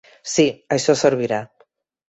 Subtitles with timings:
[0.35, 0.45] Sí,
[0.77, 1.43] això servirà.